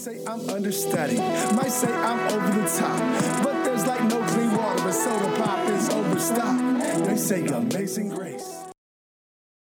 [0.00, 4.82] say I'm understudied, might say I'm over the top, but there's like no clean water,
[4.82, 7.04] but soda pop is overstocked.
[7.04, 8.64] They say amazing grace.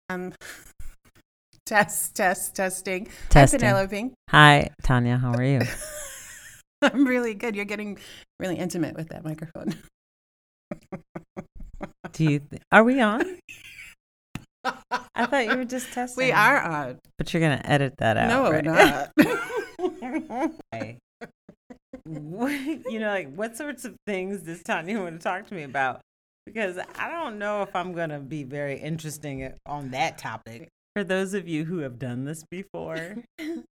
[0.09, 0.33] Um,
[1.67, 3.09] test, test, testing.
[3.29, 3.61] Testing.
[3.61, 4.15] Hi, Penelope.
[4.31, 5.19] Hi, Tania.
[5.19, 5.61] How are you?
[6.83, 7.55] I'm really good.
[7.55, 7.99] You're getting
[8.41, 9.75] really intimate with that microphone.
[12.13, 12.39] Do you?
[12.39, 13.39] Th- are we on?
[15.15, 16.25] I thought you were just testing.
[16.25, 16.99] we are on.
[17.19, 18.29] but you're gonna edit that out.
[18.29, 18.65] no, right?
[18.65, 19.13] we're not.
[22.05, 26.01] You know, like what sorts of things does Tania want to talk to me about?
[26.45, 30.69] Because I don't know if I'm gonna be very interesting eh, on that topic.
[30.97, 33.19] For those of you who have done this before,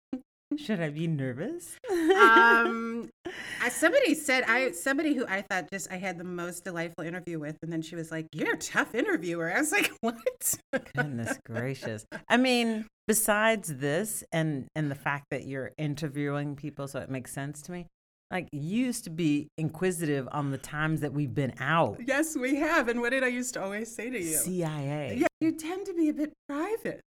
[0.58, 1.76] should I be nervous?
[1.92, 3.10] um,
[3.70, 7.58] somebody said I somebody who I thought just I had the most delightful interview with,
[7.62, 10.56] and then she was like, "You're a tough interviewer." I was like, "What?"
[10.96, 12.06] Goodness gracious.
[12.30, 17.32] I mean, besides this and and the fact that you're interviewing people so it makes
[17.34, 17.88] sense to me.
[18.32, 22.00] Like you used to be inquisitive on the times that we've been out.
[22.06, 22.88] yes, we have.
[22.88, 24.38] And what did I used to always say to you?
[24.38, 25.18] CIA.
[25.20, 27.02] Yeah, you tend to be a bit private.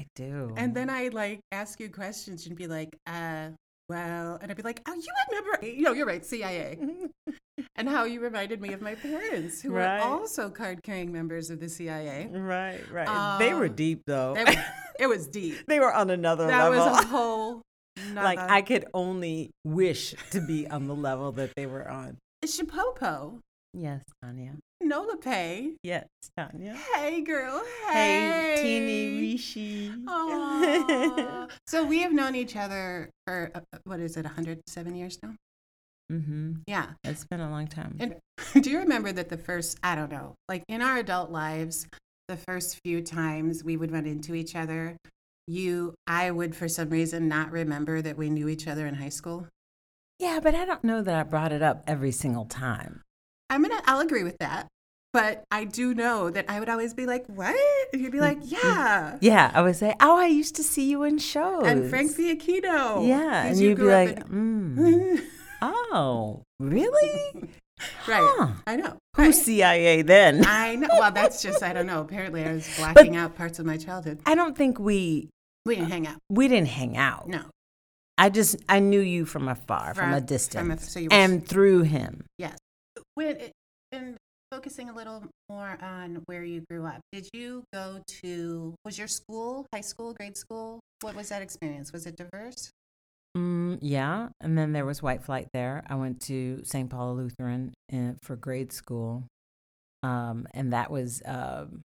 [0.00, 0.54] I do.
[0.56, 3.48] And then I like ask you questions and be like, uh,
[3.88, 6.78] well, and I'd be like, oh, you remember, you know, you're right, CIA.
[7.76, 9.98] and how you reminded me of my parents, who Right.
[9.98, 12.28] were also card carrying members of the CIA.
[12.32, 13.38] Right, right.
[13.38, 14.34] they were Uh, deep though.
[14.34, 14.44] They
[15.00, 15.56] it was deep.
[15.66, 16.84] They were on another That level.
[16.84, 17.62] That was a whole.
[18.14, 22.16] like I could only wish to be on the level that they were on.
[22.44, 23.38] Shapopo,
[23.74, 24.54] Yes, Tania.
[24.82, 25.74] Nola Pay.
[25.82, 26.74] Yes, Tania.
[26.94, 27.62] Hey, girl.
[27.90, 29.92] Hey, Hey, teeny Rishi.
[31.66, 35.34] So we have known each other for uh, what is it, 107 years now?
[36.10, 36.52] mm-hmm.
[36.66, 36.86] Yeah.
[37.04, 37.96] It's been a long time.
[38.00, 38.16] And
[38.64, 41.86] do you remember that the first, I don't know, like in our adult lives,
[42.28, 44.96] the first few times we would run into each other,
[45.46, 49.08] you, I would for some reason not remember that we knew each other in high
[49.10, 49.46] school.
[50.18, 53.02] yeah, but I don't know that I brought it up every single time.
[53.50, 54.68] I'm gonna, I'll agree with that.
[55.12, 57.56] But I do know that I would always be like, what?
[57.92, 59.18] And you'd be like, yeah.
[59.20, 63.06] Yeah, I would say, "Oh, I used to see you in shows." And Frank Fiacchino.
[63.08, 64.24] Yeah, and you you'd be like, in-
[65.18, 65.24] mm,
[65.60, 67.48] "Oh, really?
[68.06, 68.22] right.
[68.38, 68.48] Huh.
[68.68, 68.96] I know.
[69.16, 69.44] Who's Right.
[69.44, 70.88] CIA then?" I know.
[70.92, 72.00] Well, that's just, I don't know.
[72.02, 74.20] Apparently I was blacking out parts of my childhood.
[74.26, 75.28] I don't think we
[75.66, 76.18] We didn't hang out.
[76.28, 77.28] we didn't hang out.
[77.28, 77.42] No.
[78.16, 81.44] I just I knew you from afar, from, From- a from a- distance, so and
[81.46, 82.26] through him.
[82.38, 82.56] Yes.
[83.20, 83.36] When
[83.92, 84.16] and
[84.50, 89.08] focusing a little more on where you grew up, did you go to, was your
[89.08, 90.80] school, high school, grade school?
[91.02, 91.92] What was that experience?
[91.92, 92.70] Was it diverse?
[93.36, 95.84] Mm, yeah, and then there was White Flight there.
[95.86, 96.88] I went to St.
[96.88, 99.24] Paul Lutheran uh, for grade school,
[100.02, 101.82] um, and that was um,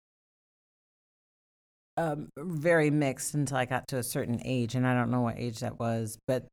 [1.96, 5.40] um, very mixed until I got to a certain age, and I don't know what
[5.40, 6.46] age that was, but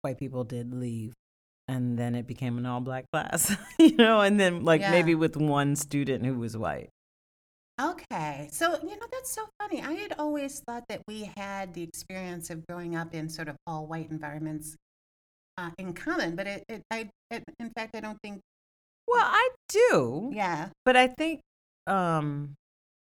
[0.00, 1.12] white people did leave,
[1.68, 4.90] and then it became an all-black class, you know, and then like Yeah.
[4.90, 6.88] maybe with one student who was white.
[7.80, 8.48] Okay.
[8.50, 9.82] So, you know, that's so funny.
[9.82, 13.56] I had always thought that we had the experience of growing up in sort of
[13.66, 14.74] all white environments
[15.56, 18.40] uh, in common, but it, it, I, it, in fact, I don't think,
[19.06, 20.70] Well, I do, yeah.
[20.84, 21.40] but I think,
[21.86, 22.54] um,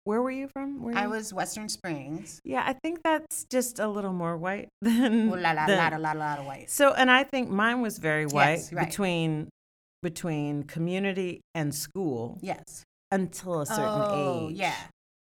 [0.05, 0.83] where were you from?
[0.83, 2.41] Where I you- was Western Springs.
[2.45, 5.29] Yeah, I think that's just a little more white than.
[5.29, 6.71] Ooh, la, la, than- la, la, la, la, la, white.
[6.71, 8.87] So, and I think mine was very white Yes, right.
[8.89, 9.49] between
[10.03, 12.85] between community and school Yes.
[13.11, 14.57] until a certain oh, age.
[14.57, 14.75] yeah.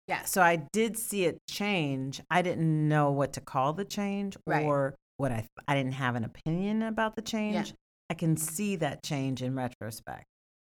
[0.06, 0.30] Yes.
[0.30, 2.20] So I did see it change.
[2.30, 4.64] I didn't know what to call the change Right.
[4.64, 7.74] or what I I didn't have an opinion about the change.
[8.10, 10.24] I can see that change in retrospect,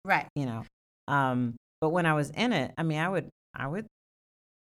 [0.04, 0.26] Right.
[0.36, 0.65] you know.
[1.09, 3.86] Um, but when I was in it, I mean, I would I would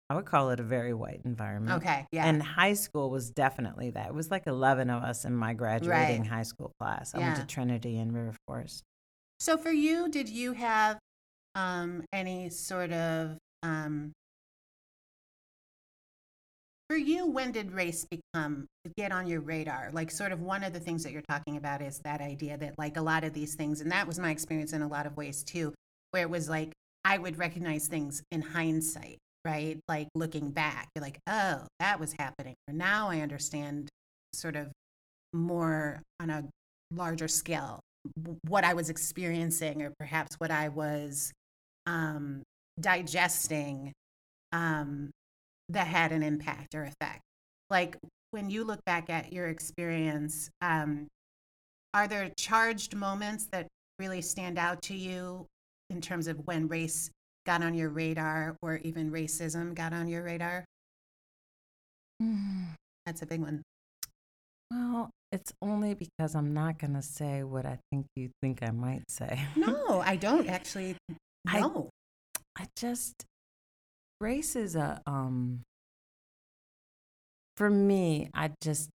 [0.09, 1.83] I would call it a very white environment.
[1.83, 2.07] Okay.
[2.11, 2.25] Yeah.
[2.25, 4.07] And high school was definitely that.
[4.07, 7.13] It was like 11 of us in my graduating high school class.
[7.13, 8.83] I went to Trinity in River Forest.
[9.39, 10.97] So for you, did you have
[11.55, 14.13] um, any sort of um,
[16.89, 17.27] for you?
[17.27, 19.89] When did race become get on your radar?
[19.91, 22.75] Like, sort of one of the things that you're talking about is that idea that
[22.77, 25.17] like a lot of these things, and that was my experience in a lot of
[25.17, 25.73] ways too,
[26.11, 26.71] where it was like
[27.07, 29.79] I would recognize things in hindsight, right?
[29.87, 32.53] Like looking back, you're like, oh, that was happening.
[32.67, 33.87] Or now I understand
[34.33, 34.73] sort of
[35.31, 36.43] more on a
[36.91, 37.79] larger scale
[38.45, 41.31] what I was experiencing, or perhaps what I was
[41.85, 42.43] um,
[42.79, 43.93] digesting
[44.51, 45.11] um,
[45.69, 47.21] that had an impact or effect.
[47.69, 47.97] Like
[48.31, 51.07] when you look back at your experience, um,
[51.93, 53.67] are there charged moments that
[53.97, 55.45] really stand out to you
[55.89, 57.09] in terms of when race
[57.45, 60.65] got on your radar or even racism got on your radar?
[63.05, 63.61] That's a big one.
[64.71, 68.71] Well, it's only because I'm not going to say what I think you think I
[68.71, 69.39] might say.
[69.55, 70.95] No, I don't actually.
[71.47, 71.89] I- No.
[72.59, 73.13] I just
[74.19, 75.61] race is a um
[77.55, 78.89] for me, I just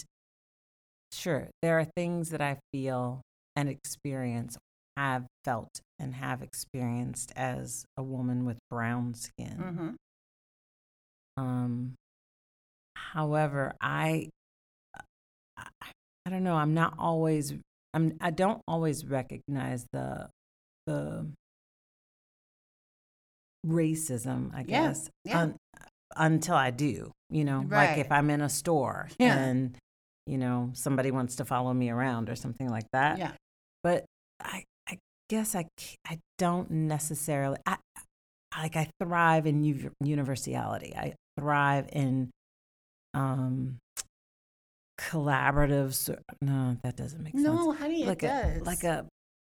[1.12, 3.22] sure there are things that I feel
[3.58, 4.58] and experience
[4.96, 9.58] have felt and have experienced as a woman with brown skin.
[9.58, 9.90] hmm
[11.42, 11.96] Um,
[12.96, 14.30] however, I,
[15.58, 15.66] I,
[16.26, 16.56] I don't know.
[16.56, 17.54] I'm not always.
[17.94, 18.18] I'm.
[18.22, 20.30] I don't always recognize the,
[20.86, 21.28] the
[23.66, 24.54] racism.
[24.54, 25.10] I guess.
[25.26, 25.40] yeah.
[25.42, 25.58] un-
[26.16, 27.12] until I do.
[27.30, 29.36] You know, like if I'm in a store Yeah.
[29.38, 29.78] and
[30.26, 33.18] you know somebody wants to follow me around or something like that.
[33.20, 33.32] Yeah.
[33.84, 34.06] But
[34.42, 34.64] I
[35.30, 35.66] guess I,
[36.08, 37.58] I don't necessarily.
[37.66, 37.78] I,
[38.58, 40.94] like I thrive in u- universality.
[40.96, 42.30] I thrive in
[43.14, 43.78] um
[45.00, 46.18] collaborative.
[46.42, 47.44] No, that doesn't make sense.
[47.44, 48.66] No, honey, like it a does.
[48.66, 49.06] like a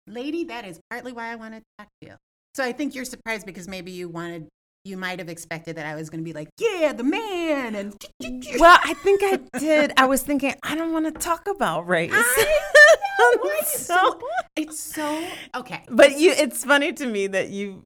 [0.07, 2.15] lady, that is partly why I wanted to talk to you.
[2.55, 4.47] So I think you're surprised because maybe you wanted,
[4.85, 7.95] you might have expected that I was going to be like, yeah, the man, and
[8.59, 9.91] well, I think I did.
[9.97, 12.11] I was thinking I don't want to talk about race.
[12.13, 12.59] I
[13.31, 14.19] know, why is so,
[14.55, 15.83] it's so okay.
[15.89, 17.83] but you, it's funny to me that you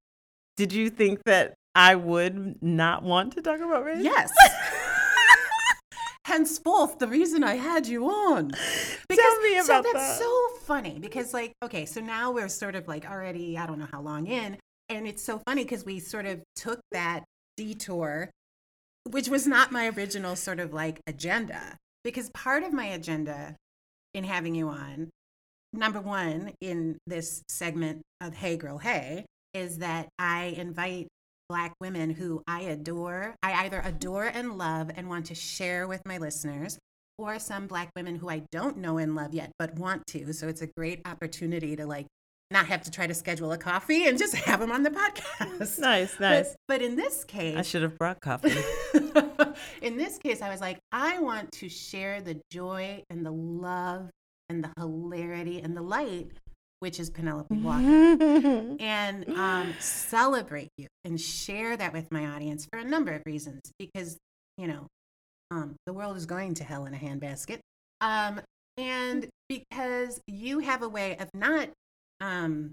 [0.55, 0.73] did.
[0.73, 4.03] You think that I would not want to talk about race?
[4.03, 4.31] Yes.
[6.25, 8.51] Henceforth, the reason I had you on.
[8.51, 10.19] Tell me about so that's that.
[10.19, 13.87] so funny because, like, okay, so now we're sort of like already, I don't know
[13.89, 14.57] how long in,
[14.89, 17.23] and it's so funny because we sort of took that
[17.55, 18.29] detour,
[19.09, 21.77] which was not my original sort of like agenda.
[22.03, 23.55] Because part of my agenda
[24.13, 25.09] in having you on,
[25.73, 31.07] number one, in this segment of Hey Girl Hey, is that I invite
[31.49, 33.35] Black women who I adore.
[33.41, 36.77] I either adore and love and want to share with my listeners,
[37.17, 40.33] or some Black women who I don't know and love yet, but want to.
[40.33, 42.05] So it's a great opportunity to like
[42.51, 45.79] not have to try to schedule a coffee and just have them on the podcast.
[45.79, 46.55] Nice, But- nice.
[46.67, 48.53] But, in this case, I should have brought coffee.
[49.81, 54.09] in this case, I was like, I want to share the joy and the love
[54.49, 56.31] and the hilarity and the light,
[56.79, 62.79] which is Penelope Walker, and um, celebrate you and share that with my audience for
[62.79, 63.61] a number of reasons.
[63.79, 64.17] Because,
[64.57, 64.87] you know,
[65.51, 67.59] um, the world is going to hell in a handbasket.
[68.01, 68.41] Um,
[68.77, 71.69] and because you have a way of not
[72.21, 72.71] um,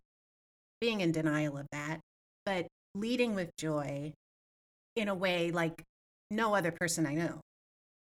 [0.81, 2.01] being in denial of that,
[2.45, 4.13] but leading with joy
[4.97, 5.83] in a way like
[6.31, 7.41] no other person I know.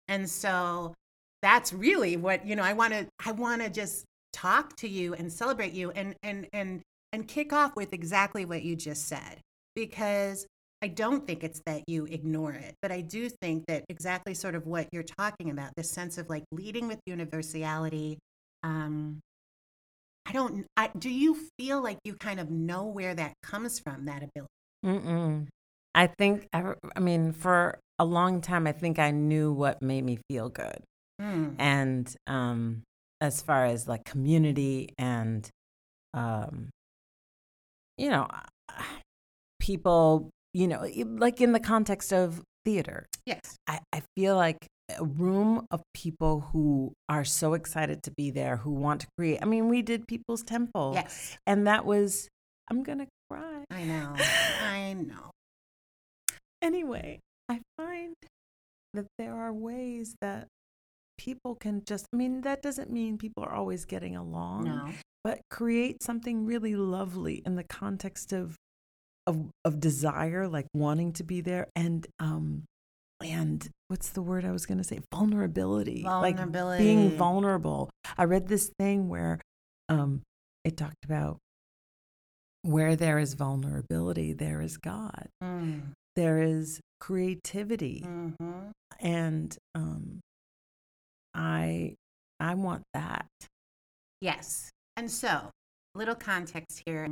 [0.07, 0.93] And so
[1.41, 5.13] that's really what, you know, I want to I want to just talk to you
[5.13, 6.81] and celebrate you and and and
[7.11, 9.39] and kick off with exactly what you just said
[9.75, 10.45] because
[10.81, 14.53] I don't think it's that you ignore it, but I do think that exactly sort
[14.53, 18.19] of what you're talking about, this sense of like leading with universality.
[18.63, 19.19] Um,
[20.27, 20.65] I don't.
[20.75, 24.05] I, do you feel like you kind of know where that comes from?
[24.05, 24.51] That ability.
[24.85, 25.47] Mm-mm.
[25.95, 30.03] I think, I, I mean, for a long time, I think I knew what made
[30.03, 30.83] me feel good.
[31.21, 31.55] Mm.
[31.59, 32.83] And um,
[33.21, 35.47] as far as like community and,
[36.13, 36.69] um,
[37.97, 38.27] you know,
[39.59, 40.85] people, you know,
[41.17, 43.57] like in the context of theater, Yes.
[43.67, 44.67] I, I feel like
[44.97, 49.39] a room of people who are so excited to be there, who want to create.
[49.41, 50.93] I mean, we did People's Temple.
[50.95, 51.37] Yes.
[51.45, 52.29] And that was,
[52.71, 53.65] I'm going to cry.
[53.69, 54.15] I know.
[54.63, 55.31] I know.
[56.59, 58.15] Anyway, I find
[58.95, 60.47] that there are ways that
[61.17, 64.91] people can just, I mean, that doesn't mean people are always getting along, No.
[65.23, 68.55] but create something really lovely in the context of,
[69.25, 72.63] of, of desire, like wanting to be there and, um,
[73.19, 74.99] and what's the word I was going to say?
[75.11, 76.03] Vulnerability.
[76.03, 76.37] Like
[76.77, 77.89] being vulnerable.
[78.17, 79.39] I read this thing where
[79.89, 80.21] um,
[80.63, 81.37] it talked about
[82.61, 85.93] where there is vulnerability, there is God Mm.
[86.15, 88.69] there is creativity hmm
[88.99, 90.19] and um
[91.37, 91.95] i
[92.39, 93.27] i want that
[94.21, 94.71] Yes.
[94.95, 97.07] And so, a little context here.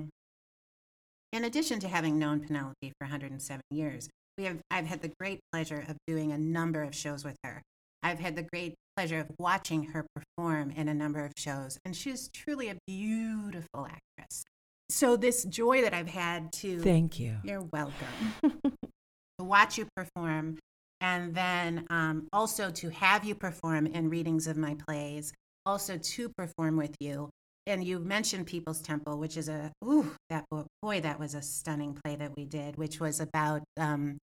[1.34, 5.40] In addition to having known Penelope for 107 years, we have I've had the great
[5.52, 7.62] pleasure of doing a number of shows with her.
[8.04, 11.96] I've had the great pleasure of watching her perform in a number of shows, and
[11.96, 14.44] she's truly a beautiful actress.
[14.90, 17.94] So this joy that I've had to thank you You're welcome.
[18.44, 20.60] to watch you perform,
[21.02, 25.34] and then um, also to have you perform in readings of my plays,
[25.66, 27.30] also to perform with you.
[27.68, 30.46] And you mentioned People's Temple, which is a ooh that
[30.82, 34.18] boy that was a stunning play that we did, which was about um,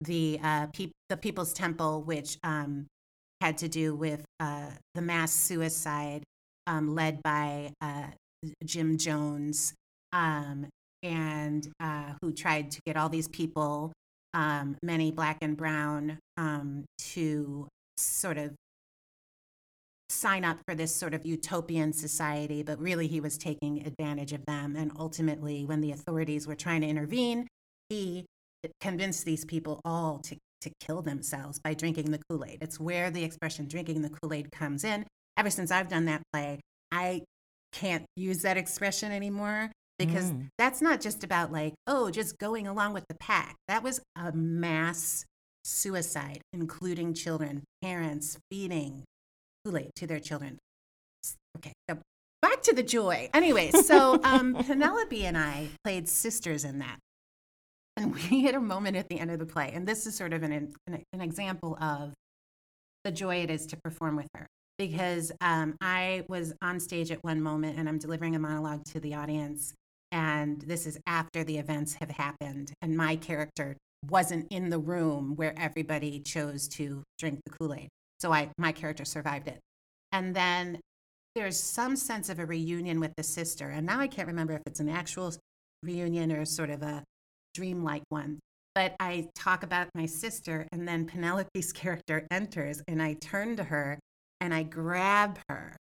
[0.00, 2.86] the uh, peop- the People's Temple, which um,
[3.40, 6.22] had to do with uh, the mass suicide
[6.66, 8.06] um, led by uh,
[8.64, 9.74] Jim Jones,
[10.12, 10.66] um,
[11.02, 13.92] and uh, who tried to get all these people,
[14.36, 17.66] um, many black and brown, um, to
[17.96, 18.54] sort of
[20.10, 24.44] sign up for this sort of utopian society, but really he was taking advantage of
[24.46, 24.76] them.
[24.76, 27.48] And ultimately, when the authorities were trying to intervene,
[27.88, 28.26] he
[28.80, 32.58] convinced these people all to, to kill themselves by drinking the Kool Aid.
[32.60, 35.06] It's where the expression drinking the Kool Aid comes in.
[35.38, 36.60] Ever since I've done that play,
[36.92, 37.22] I
[37.72, 40.48] can't use that expression anymore because Mm.
[40.58, 43.56] that's not just about like, oh, just going along with the pack.
[43.68, 45.24] That was a mass
[45.64, 49.04] suicide, including children, parents feeding
[49.64, 50.58] Kool Aid to their children.
[51.56, 51.98] Okay, so
[52.42, 53.28] back to the joy.
[53.34, 56.98] Anyway, so um, Penelope and I played sisters in that.
[57.96, 59.72] And we had a moment at the end of the play.
[59.74, 62.12] And this is sort of an, an, an example of
[63.04, 64.46] the joy it is to perform with her.
[64.78, 69.00] Because um, I was on stage at one moment and I'm delivering a monologue to
[69.00, 69.72] the audience.
[70.16, 72.72] And this is after the events have happened.
[72.80, 73.76] And my character
[74.08, 77.88] wasn't in the room where everybody chose to drink the Kool Aid.
[78.20, 79.60] So I, my character survived it.
[80.12, 80.80] And then
[81.34, 83.68] there's some sense of a reunion with the sister.
[83.68, 85.34] And now I can't remember if it's an actual
[85.82, 87.04] reunion or sort of a
[87.52, 88.38] dreamlike one.
[88.74, 93.64] But I talk about my sister, and then Penelope's character enters, and I turn to
[93.64, 93.98] her
[94.40, 95.76] and I grab her.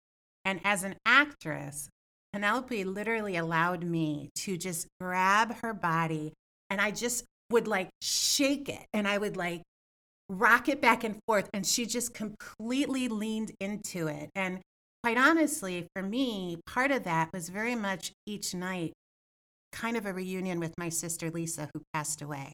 [0.44, 1.88] And as an actress,
[2.34, 6.32] Penelope literally allowed me to just grab her body,
[6.68, 7.22] and I just
[7.52, 9.62] would like shake it, and I would like
[10.28, 11.48] rock it back and forth.
[11.54, 14.30] And she just completely leaned into it.
[14.34, 14.58] And
[15.04, 18.94] quite honestly, for me, part of that was very much each night
[19.70, 22.52] kind of a reunion with my sister Lisa, who passed away.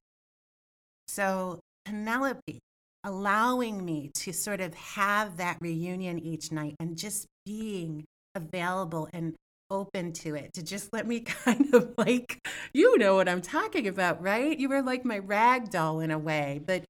[1.08, 2.58] So, Penelope
[3.02, 9.34] allowing me to sort of have that reunion each night and just being available and
[9.70, 12.38] open to it to just let me kind of like
[12.72, 14.58] you know what I'm talking about right?
[14.58, 16.84] You were like my rag doll in a way but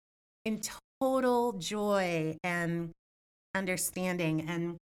[0.44, 0.60] in
[1.00, 2.90] total joy and
[3.54, 4.76] understanding and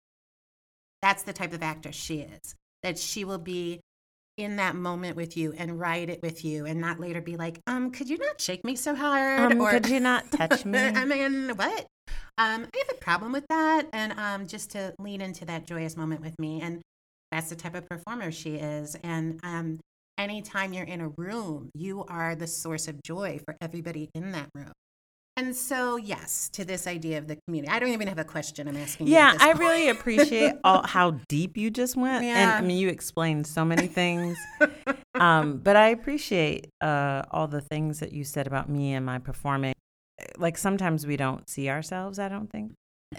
[1.02, 3.80] that's the type of actress she is that she will be
[4.38, 7.60] in that moment with you and ride it with you and not later be like
[7.68, 9.52] um could you not shake me so hard?
[9.54, 10.80] Um, could you not touch me?
[10.80, 11.88] i mean what?
[12.38, 15.96] Um i have a problem with that and um just to lean into that joyous
[15.96, 16.82] moment with me and
[17.36, 19.78] that's the type of performer she is and um
[20.18, 24.48] anytime you're in a room you are the source of joy for everybody in that
[24.56, 24.72] room
[25.36, 28.70] and so yes to this idea of the community i don't even have a question
[28.70, 29.60] i'm asking Yeah, this I point.
[29.60, 33.88] really appreciate all how deep you just went, and I mean you explained so many
[33.88, 34.38] things.
[35.16, 39.20] um, but I appreciate uh, all the things that you said about me and my
[39.20, 39.74] performing.
[40.38, 42.18] Like sometimes we don't see ourselves.
[42.18, 42.72] I don't think.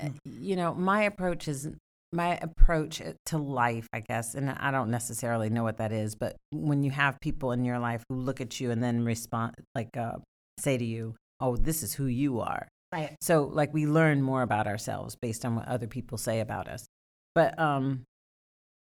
[0.02, 1.68] Uh, You know, my approach is
[2.16, 6.37] my approach to life, I guess, and I don't necessarily know what that is, but
[6.50, 9.96] when you have people in your life who look at you and then respond, like
[9.96, 10.16] uh,
[10.58, 14.42] say to you, "Oh, this is who you are." right So like we learn more
[14.42, 16.87] about ourselves based on what other people say about us.
[17.35, 18.04] But um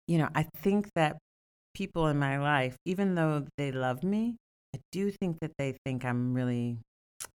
[0.08, 1.18] you know, I think that
[1.74, 4.38] people in my life, even though they love me,
[4.76, 6.78] I do think that they think I'm really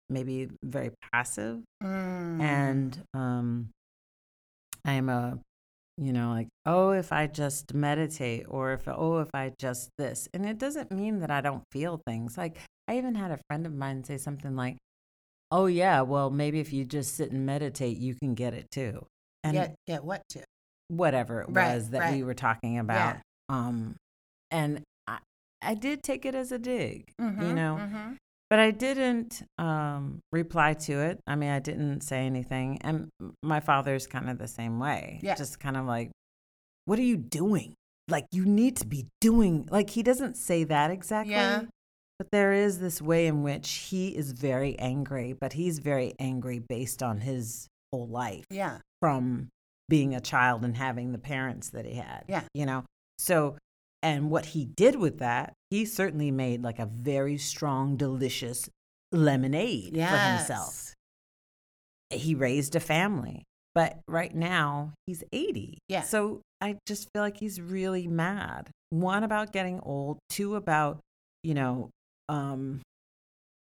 [0.08, 2.40] maybe very passive Mm.
[2.40, 3.70] and um
[4.84, 5.38] I am a
[5.98, 10.28] you know like oh if I just meditate or if oh if I just this
[10.32, 12.58] and it doesn't mean that I don't feel things like
[12.88, 14.76] I even had a friend of mine say something like
[15.50, 19.04] oh yeah well maybe if you just sit and meditate you can get it too
[19.44, 20.42] and get get what to?
[20.88, 23.16] whatever it Right, was that we were talking about
[23.48, 23.96] um
[24.50, 25.18] and I,
[25.60, 27.76] I did take it as a dig you Mhm, know?
[27.76, 28.16] mhm.
[28.52, 31.20] But I didn't um, reply to it.
[31.26, 32.76] I mean, I didn't say anything.
[32.82, 33.08] And
[33.42, 35.20] my father's kind of the same way.
[35.22, 35.36] Yeah.
[35.36, 36.10] Just kind of like,
[36.84, 37.72] what are you doing?
[38.08, 41.32] Like, you need to be doing, like, he doesn't say that exactly.
[41.32, 41.62] Yeah.
[42.18, 46.58] But there is this way in which he is very angry, but he's very angry
[46.58, 49.48] based on his whole life yeah from
[49.88, 52.24] being a child and having the parents that he had.
[52.28, 52.42] Yeah.
[52.52, 52.84] You know?
[53.16, 53.56] So,
[54.02, 58.68] and what he did with that, he certainly made like a very strong, delicious
[59.12, 60.94] lemonade for himself.
[62.10, 63.44] He raised a family.
[63.74, 65.78] But right now, he's 80.
[65.88, 66.02] Yeah.
[66.02, 68.70] So I just feel like he's really mad.
[68.90, 70.18] One, about getting old.
[70.28, 71.00] Two, about,
[71.42, 71.88] you know,
[72.28, 72.82] um,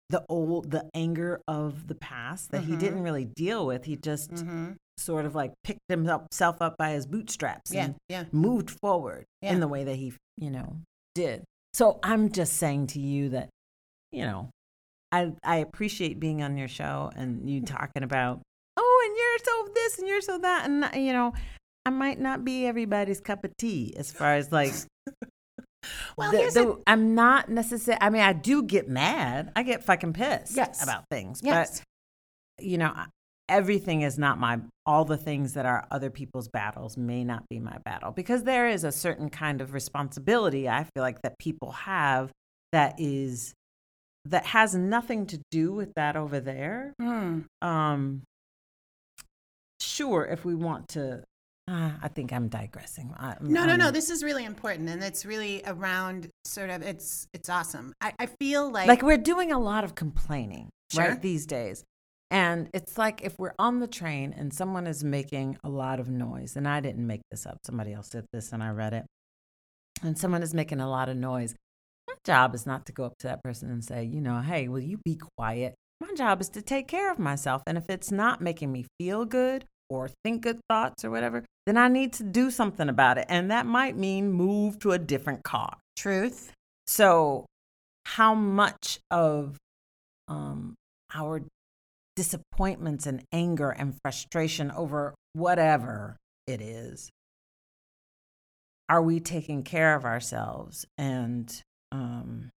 [0.08, 2.78] the old, the anger of the past that he Mhm.
[2.78, 3.84] didn't really deal with.
[3.84, 8.24] He just hmm sort of like picked himself up by his bootstraps yeah and yeah
[8.32, 9.52] moved forward Yeah.
[9.52, 10.76] in the way that he, you know,
[11.14, 11.44] did.
[11.74, 13.48] So I'm just saying to you that,
[14.12, 14.50] you know,
[15.12, 17.66] I I appreciate being on your show and you mm.
[17.66, 18.40] talking about,
[18.76, 21.32] oh, and you're so this and you're so that and you know
[21.86, 24.72] i might not be everybody's cup of tea as far as like
[26.16, 29.62] Well, the- here's the- the- i'm not necessarily i mean i do get mad i
[29.62, 30.82] get fucking pissed Yes.
[30.82, 31.82] about things Yes.
[32.58, 32.92] but you know
[33.50, 37.58] everything is not my all the things that are other people's battles may not be
[37.60, 41.72] my battle because there is a certain kind of responsibility i feel like that people
[41.72, 42.30] have
[42.72, 43.52] that is
[44.24, 47.40] that has nothing to do with that over there Hmm.
[47.60, 48.22] um
[49.80, 51.22] sure if we want to
[51.68, 53.90] uh, i think i'm digressing I, No, no, I'm- no.
[53.90, 56.82] This is really important, and it's really around sort of.
[56.82, 57.92] It's it's awesome.
[58.00, 61.10] I, I feel like, like we're doing a lot of complaining Sure.
[61.10, 61.84] right these days
[62.30, 66.08] and it's like if we're on the train and someone is making a lot of
[66.08, 69.04] noise and i didn't make this up somebody else did this and i read it
[70.02, 71.54] and someone is making a lot of noise
[72.06, 74.68] my job is not to go up to that person and say you know hey
[74.68, 75.74] will you be quiet?
[76.00, 79.26] My job is to take care of myself and if it's not making me feel
[79.26, 83.26] good or think good thoughts or whatever then i need to do something about it.
[83.28, 85.76] And that might mean move to a different car.
[85.96, 86.52] Truth.
[86.86, 87.46] so,
[88.06, 89.56] how much of
[90.26, 90.74] um,
[91.14, 91.42] our
[92.20, 97.08] disappointments and anger and frustration over whatever it is
[98.90, 101.62] are we taking care of ourselves and,
[101.92, 102.50] um,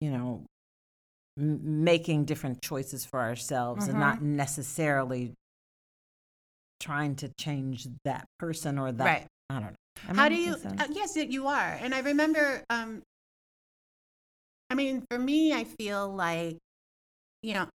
[0.00, 0.42] you know,
[1.38, 5.34] m- making different choices for ourselves and not necessarily
[6.80, 9.26] trying to change that person or that Right.
[9.50, 10.08] I don't know.
[10.08, 10.54] Am How do you?
[10.54, 11.78] Uh, yes, you are.
[11.82, 12.64] And I remember.
[12.70, 13.02] Um,
[14.70, 16.56] I mean, for me, I feel like,
[17.42, 17.68] you know,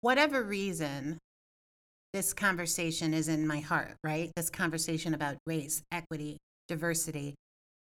[0.00, 1.18] whatever reason,
[2.12, 3.96] this conversation is in my heart.
[4.02, 4.30] Right.
[4.36, 6.38] This conversation about race, equity,
[6.68, 7.34] diversity.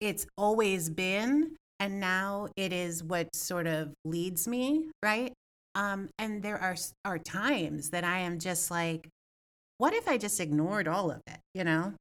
[0.00, 4.90] It's always been, and now it is what sort of leads me.
[5.02, 5.32] Right.
[5.74, 9.08] Um, and there are are times that I am just like,
[9.78, 11.38] what if I just ignored all of it?
[11.54, 11.94] You know.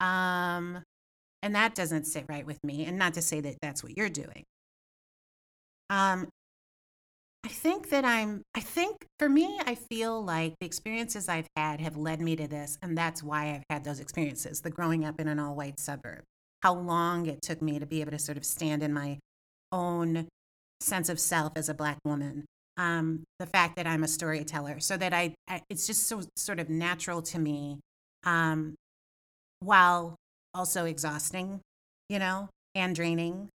[0.00, 0.82] Um,
[1.42, 2.84] and that doesn't sit right with me.
[2.84, 4.44] And not to say that that's what you're doing.
[5.90, 6.28] Um,
[7.44, 11.80] I think that I'm, I think for me, I feel like the experiences I've had
[11.80, 12.78] have led me to this.
[12.82, 16.22] And that's why I've had those experiences the growing up in an all white suburb,
[16.62, 19.18] how long it took me to be able to sort of stand in my
[19.72, 20.28] own
[20.80, 22.44] sense of self as a Black woman.
[22.76, 26.58] Um, the fact that I'm a storyteller, so that I, I it's just so sort
[26.58, 27.80] of natural to me
[28.24, 28.76] um,
[29.60, 30.16] while
[30.54, 31.60] also exhausting,
[32.08, 33.50] you know, and draining.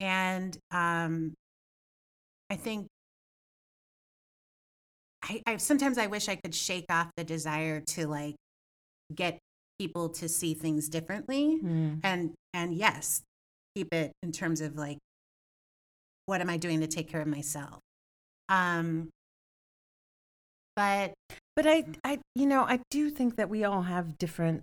[0.00, 1.32] And um,
[2.50, 2.88] I think
[5.28, 8.34] I, I sometimes I wish I could shake off the desire to like
[9.14, 9.38] get
[9.78, 11.94] people to see things differently Hmm.
[12.02, 13.22] and and yes,
[13.74, 14.98] keep it in terms of like
[16.26, 17.78] what am I doing to take care of myself.
[18.48, 19.08] Um,
[20.76, 21.12] but
[21.56, 24.62] But I, I, you know, I do think that we all have different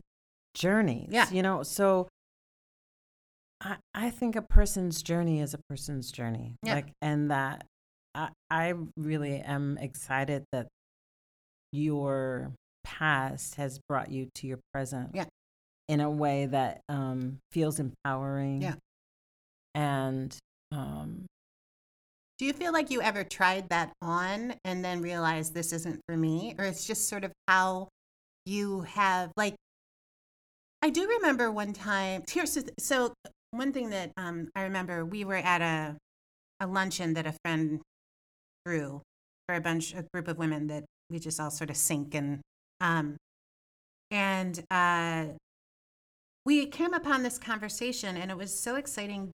[0.54, 1.10] journeys.
[1.12, 1.30] Yeah.
[1.30, 2.08] You know, so
[3.62, 6.56] I, I think a person's journey is a person's journey.
[6.64, 6.76] Yeah.
[6.76, 7.66] Like, and that
[8.16, 10.68] I, I really am excited that
[11.72, 15.12] your past has brought you to your present.
[15.14, 15.26] Yeah.
[15.88, 18.64] In a way that um, feels empowering.
[18.64, 18.74] Yeah.
[19.76, 20.36] And
[20.72, 21.26] um,
[22.38, 26.18] Do you feel like you ever tried that on and then realized this isn't for
[26.18, 26.54] me?
[26.58, 27.88] Or it's just sort of how
[28.46, 29.56] you have, like,
[30.82, 33.14] I do remember one time, here's, so
[33.52, 35.96] one thing that um, I remember, we were at a,
[36.60, 37.80] a luncheon that a friend
[38.66, 39.02] threw
[39.48, 42.42] for a bunch, a group of women that we just all sort of sync and,
[42.82, 43.16] um,
[44.12, 45.26] and uh,
[46.46, 49.32] we came upon this conversation and it was so exciting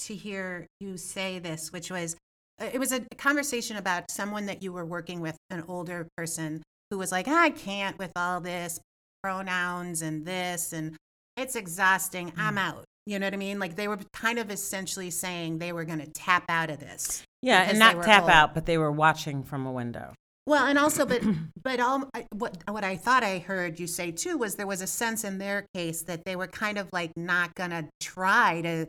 [0.00, 2.16] to hear you say this, which was
[2.60, 6.62] uh, it was a conversation about someone that you were working with, an older person
[6.90, 8.78] who was like, I can't with all this
[9.22, 10.96] pronouns and this, and
[11.36, 12.32] it's exhausting.
[12.36, 12.84] I'm out.
[13.06, 13.58] You know what I mean?
[13.58, 17.22] Like they were kind of essentially saying they were going to tap out of this.
[17.42, 18.30] yeah, and not tap old.
[18.30, 20.14] out, but they were watching from a window.
[20.46, 21.22] Well, and also, but
[21.62, 24.86] but all what what I thought I heard you say too was there was a
[24.86, 28.86] sense in their case that they were kind of like not gonna try to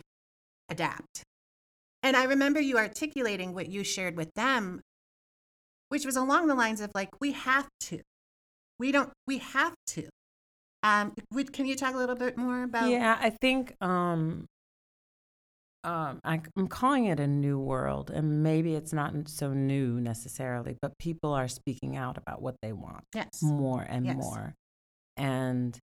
[0.70, 1.24] adapt.
[2.04, 4.82] And I remember you articulating what you shared with them,
[5.90, 8.02] which was along the lines of like, we have to,
[8.78, 10.10] we don't, we have to.
[10.84, 12.92] Um, would, can you talk a little bit more about?
[12.92, 14.46] Yeah, I think um,
[15.86, 20.78] um, I, I'm calling it a new world, and maybe it's not so new necessarily,
[20.82, 23.30] but people are speaking out about what they want Yes.
[23.42, 24.16] more and Yes.
[24.16, 24.54] more,
[25.18, 25.78] and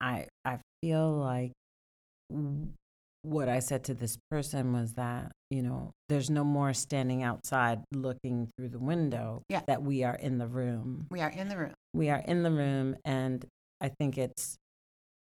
[0.00, 1.52] I I feel like
[3.22, 7.80] what I said to this person was that, you know, there's no more standing outside
[7.92, 9.62] looking through the window, Yeah.
[9.66, 11.06] that we are in the room.
[11.10, 11.74] We are in the room.
[11.94, 13.44] We are in the room, and
[13.84, 14.56] I think it's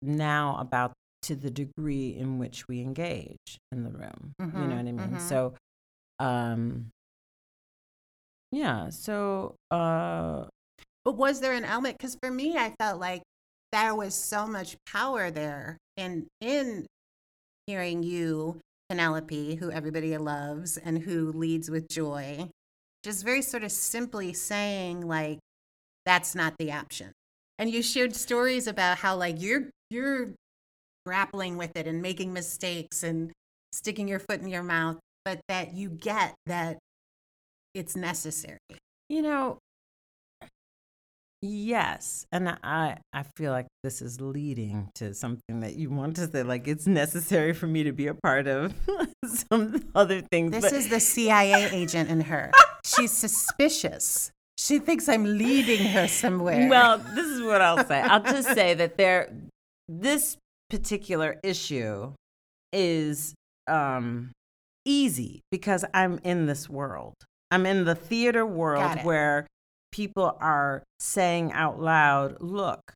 [0.01, 0.93] now about
[1.23, 4.33] to the degree in which we engage in the room.
[4.39, 5.17] you know Mhm, what I mean?
[5.17, 5.19] mhm.
[5.19, 5.53] So,
[6.19, 6.91] um,
[8.51, 10.45] yeah, so, uh,
[11.05, 11.97] But was there an element?
[11.97, 13.23] Because for me, I felt like
[13.71, 16.85] there was so much power there in in
[17.67, 22.49] hearing you, Penelope, who everybody loves and who leads with joy,
[23.03, 25.39] just very sort of simply saying like,
[26.05, 27.13] "That's not the option."
[27.61, 30.29] And you shared stories about how like you're you're
[31.05, 33.31] grappling with it and making mistakes and
[33.71, 36.79] sticking your foot in your mouth, but that you get that
[37.75, 38.57] it's necessary.
[39.09, 39.59] You know,
[41.43, 46.31] yes, and I I feel like this is leading to something that you want to
[46.31, 46.41] say.
[46.41, 48.73] Like it's necessary for me to be a part of
[49.51, 50.51] some other things.
[50.51, 52.49] This but is the CIA agent in her.
[52.83, 54.31] She's suspicious.
[54.61, 56.69] She thinks I'm leading her somewhere.
[56.69, 57.99] well, this is what I'll say.
[57.99, 59.33] I'll just say that there,
[59.89, 60.37] this
[60.69, 62.13] particular issue
[62.71, 63.33] is
[63.67, 64.31] um,
[64.85, 67.15] easy because I'm in this world.
[67.49, 69.47] I'm in the theater world where
[69.91, 72.93] people are saying out loud, "Look,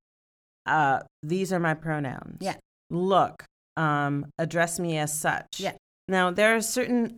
[0.68, 2.38] uh, these are my pronouns.
[2.42, 2.56] Yeah.
[2.92, 3.44] Look,
[3.76, 5.60] um, address me as such.
[5.60, 5.74] Yeah.
[6.08, 7.18] Now there are certain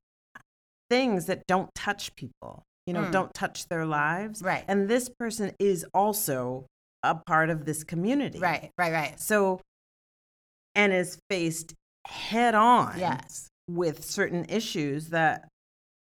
[0.90, 2.64] things that don't touch people.
[2.88, 3.12] You know, Mm.
[3.12, 4.42] don't touch their lives.
[4.42, 4.64] Right.
[4.68, 6.66] And this person is also
[7.04, 8.40] a part of this community.
[8.40, 9.20] right, right, right.
[9.20, 9.62] So,
[10.74, 11.74] and is faced
[12.08, 13.50] head on Yes.
[13.68, 15.48] with certain issues that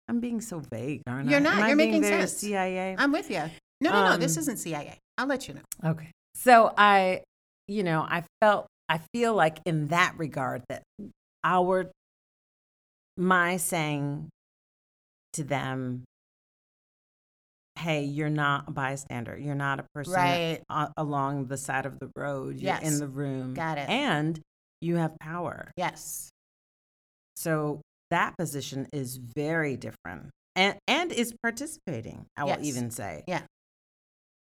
[0.07, 1.31] I'm being so vague, aren't I?
[1.31, 1.55] You're not.
[1.57, 2.33] Am I You're making sense.
[2.37, 2.95] CIA.
[2.97, 3.43] I'm with you.
[3.81, 4.17] No, no, no.
[4.17, 4.97] This Um, isn't CIA.
[5.17, 5.61] I'll let you know.
[5.91, 6.11] Okay.
[6.35, 7.23] So I,
[7.67, 10.83] you know, I felt, I feel like in that regard that
[11.43, 11.91] our,
[13.17, 14.29] my saying
[15.33, 16.03] to them,
[17.81, 19.37] hey, you're not a bystander.
[19.37, 20.61] You're not a person Right.
[20.69, 22.57] a- along the side of the road.
[22.59, 22.83] You're Yes.
[22.83, 23.53] in the room.
[23.55, 23.89] Got it.
[23.89, 24.39] And
[24.81, 25.71] you have power.
[25.75, 26.29] Yes.
[27.35, 33.23] So that position is very different and, and is participating, I will even say.
[33.27, 33.41] Yeah.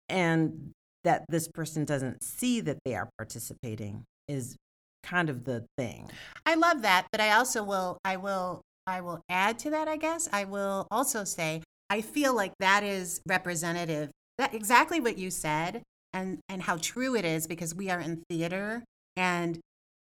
[0.08, 0.72] And
[1.04, 4.56] that this person doesn't see that they are participating is
[5.02, 6.10] kind of the thing.
[6.46, 9.96] I love that, but I also will I will I will add to that, I
[9.96, 10.28] guess.
[10.32, 11.62] I will also say
[11.94, 14.10] I feel like that is representative.
[14.38, 18.24] That exactly what you said and and how true it is because we are in
[18.28, 18.82] theater
[19.16, 19.60] and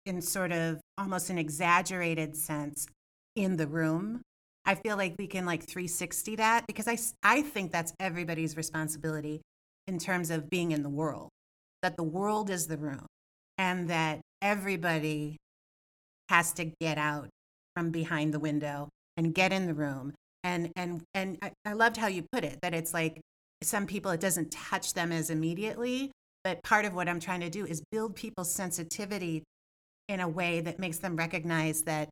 [0.07, 2.87] in sort of almost an exaggerated sense
[3.35, 4.23] in the room.
[4.65, 9.41] I feel like we can like 360 that because I I think that's everybody's responsibility
[9.89, 11.31] in terms of being in the world.
[11.83, 13.07] That the world is the room
[13.59, 15.37] and that everybody
[16.29, 17.29] has to get out
[17.75, 21.97] from behind the window and get in the room and and and I, I loved
[21.97, 23.21] how you put it that it's like
[23.63, 26.11] some people it doesn't touch them as immediately
[26.45, 29.45] but part of what i'm trying to do is build people's sensitivity
[30.09, 32.09] in a way that makes them recognize that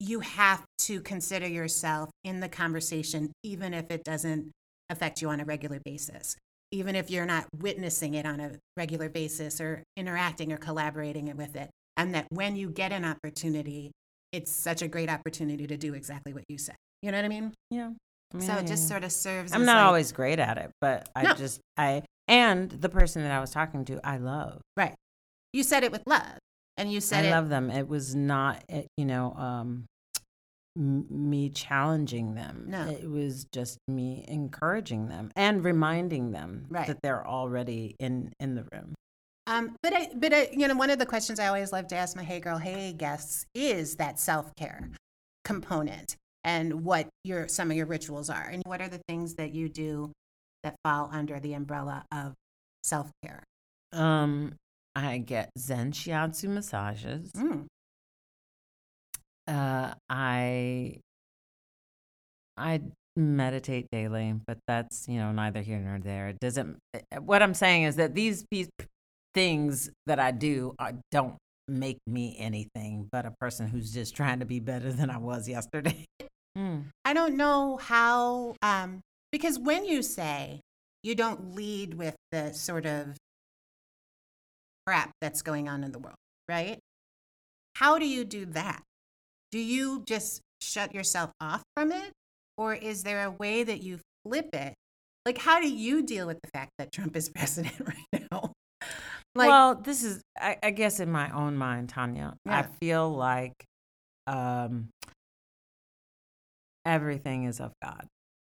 [0.00, 4.50] you have to consider yourself in the conversation even if it doesn't
[4.90, 6.36] affect you on a regular basis
[6.70, 11.56] even if you're not witnessing it on a regular basis or interacting or collaborating with
[11.56, 11.70] it.
[11.96, 13.90] And that when you get an opportunity,
[14.32, 16.76] it's such a great opportunity to do exactly what you said.
[17.02, 17.52] You know what I mean?
[17.70, 17.90] Yeah.
[18.34, 20.70] I mean, so it just sort of serves I'm not like- always great at it,
[20.80, 21.34] but I No.
[21.34, 24.60] just, I, and the person that I was talking to, I love.
[24.76, 24.94] right.
[25.54, 26.36] You said it with love.
[26.76, 27.70] And you said I it love them.
[27.70, 28.62] It was not,
[28.98, 29.86] you know, um,
[30.76, 32.66] m- me challenging them.
[32.68, 32.86] No.
[32.88, 36.86] It was just me encouraging them and reminding them Right.
[36.86, 38.94] that they're already in in the room.
[39.48, 41.96] Um, but I, but I, you know, one of the questions I always love to
[41.96, 44.90] ask my Hey Girl, Hey guests is that self care
[45.44, 49.54] component and what your some of your rituals are, and what are the things that
[49.54, 50.12] you do
[50.64, 52.34] that fall under the umbrella of
[52.82, 53.42] self care.
[53.94, 54.54] Um,
[54.94, 57.32] I get Zen shiatsu massages.
[57.32, 57.64] Mm.
[59.46, 60.98] Uh, I
[62.58, 62.82] I
[63.16, 66.28] meditate daily, but that's you know neither here nor there.
[66.28, 66.76] It doesn't.
[66.92, 68.44] eh, What I'm saying is that these
[69.34, 71.36] things that I do uh, don't
[71.68, 75.48] make me anything but a person who's just trying to be better than I was
[75.48, 76.04] yesterday.
[76.56, 76.86] Mm.
[77.04, 80.60] I don't know how, um, because when you say
[81.04, 83.16] you don't lead with the sort of
[84.86, 86.16] crap that's going on in the world,
[86.48, 86.78] right?
[87.76, 88.82] How do you do that?
[89.52, 92.10] Do you just shut yourself off from it?
[92.56, 94.74] Or is there a way that you flip it?
[95.24, 98.52] Like, how do you deal with the fact that Trump is president right now?
[99.38, 103.54] Like, well, this is, I, I guess, in my own mind, Tania, I feel like
[104.26, 104.88] um,
[106.84, 108.06] everything is of God.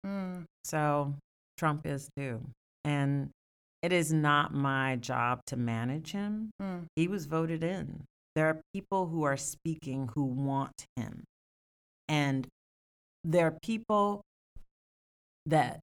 [0.05, 1.15] mm, So
[1.57, 2.41] Trump is too.
[2.83, 3.29] And
[3.81, 6.51] it is not my job to manage him.
[6.61, 8.03] mm, He was voted in.
[8.35, 11.23] There are people who are speaking who want him.
[12.09, 12.47] And
[13.23, 14.21] there are people
[15.45, 15.79] that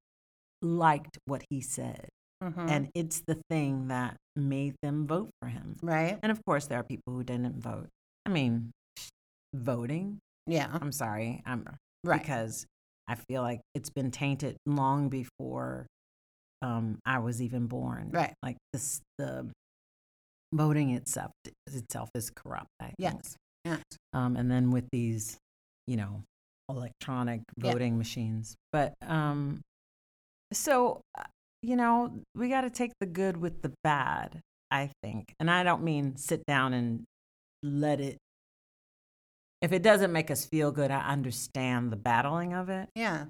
[0.63, 2.09] liked what he said.
[2.43, 2.71] Mhm.
[2.71, 5.77] And it's the thing that made them vote for him.
[5.83, 6.19] right?
[6.23, 7.89] And of course, there are people who didn't vote.
[8.27, 8.71] I mean,
[9.55, 10.69] voting, Yeah.
[10.81, 11.65] I'm sorry, I'm
[12.05, 12.21] Right.
[12.21, 12.67] because
[13.09, 15.87] I feel like it's been tainted long before
[16.63, 18.11] um, I was even born.
[18.11, 18.35] Right.
[18.43, 19.51] Like this, the
[20.53, 21.33] voting itself
[21.67, 22.69] itself is corrupt.
[22.81, 22.97] I think.
[22.99, 23.37] Yes.
[23.65, 23.83] Yes.
[24.13, 25.39] Um, and then with these,
[25.87, 26.23] you know,
[26.69, 27.73] electronic Yeah.
[27.73, 28.55] voting machines.
[28.73, 29.61] But um,
[30.53, 31.25] so uh,
[31.63, 34.41] you know, we got to take the good with the bad.
[34.73, 37.03] I think, and I don't mean sit down and
[37.63, 38.19] let it.
[39.61, 42.89] If it doesn't make us feel good, I understand the battling of it.
[42.95, 43.25] Yeah.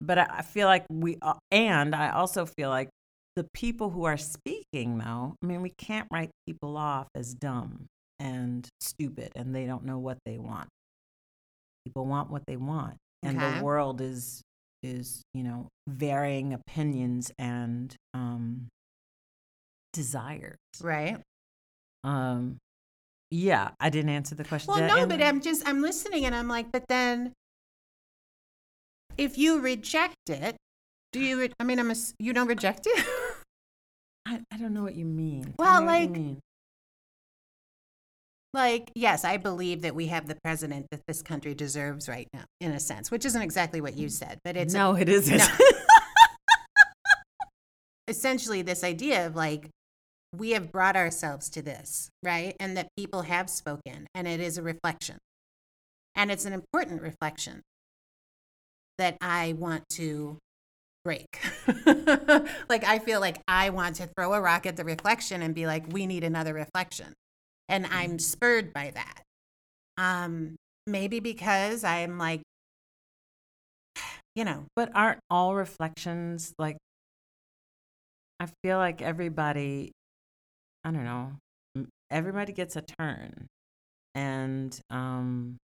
[0.00, 1.18] But I, feel like we,
[1.50, 2.88] and I also feel like
[3.36, 7.86] the people who are speaking, though, I mean, we can't write people off as dumb
[8.18, 10.68] and stupid and they don't know what they want.
[11.84, 12.96] People want what they want.
[13.22, 13.58] And Okay.
[13.58, 14.40] the world is,
[14.82, 18.68] is, you know, varying opinions and um,
[19.92, 20.58] desires.
[20.80, 21.18] Right.
[22.04, 22.58] Um,
[23.30, 24.72] yeah, I didn't answer the question.
[24.72, 27.32] Well, Did no, but I'm just I'm listening and I'm like, but then
[29.16, 30.56] if you reject it,
[31.12, 31.40] do you?
[31.40, 33.06] Re- I mean, I'm ass- you don't reject it.
[34.26, 35.54] I, I don't know what you mean.
[35.58, 36.40] Well, like, mean.
[38.54, 42.44] Like, yes, I believe that we have the president that this country deserves right now,
[42.60, 45.38] in a sense, which isn't exactly what you said, but it's no, it isn't.
[45.38, 45.46] No.
[48.08, 49.70] essentially this idea of like
[50.36, 52.56] we have brought ourselves to this, right?
[52.58, 55.18] And that people have spoken, and it is a reflection.
[56.14, 57.60] And it's an important reflection
[58.98, 60.38] that I want to
[61.04, 61.26] break.
[62.68, 65.66] like, I feel like I want to throw a rock at the reflection and be
[65.66, 67.12] like, we need another reflection.
[67.68, 69.22] And I'm spurred by that.
[69.96, 72.42] Um, maybe because I'm like,
[74.34, 76.76] you know, But aren't all reflections like?
[78.40, 79.92] I feel like everybody,
[80.84, 81.32] I don't know,
[82.10, 83.46] everybody gets a turn,
[84.14, 85.58] and um,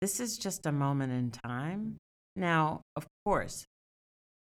[0.00, 1.96] this is just a moment in time.
[2.36, 3.64] Now, of course,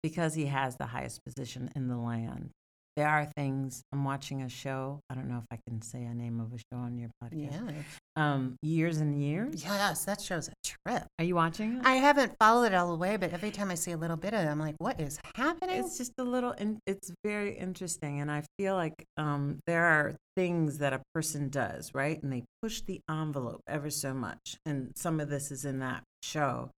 [0.03, 2.51] because he has the highest position in the land,
[2.97, 3.83] there are things.
[3.93, 5.01] I'm watching a show.
[5.11, 7.33] I don't know if I can say a name of a show on your podcast.
[7.53, 7.73] yeah.
[8.17, 9.65] Um, years and years.
[9.65, 11.05] Yes, that show's a trip.
[11.19, 11.83] Are you watching it?
[11.85, 14.33] I haven't followed it all the way, but every time I see a little bit
[14.35, 15.81] of it, I'm like, what is happening?
[15.81, 18.21] It's just a little, in, it's very interesting.
[18.21, 22.23] And I feel like um, there are things that a person does, right?
[22.23, 24.57] And they push the envelope ever so much.
[24.65, 26.71] And some of this is in that show.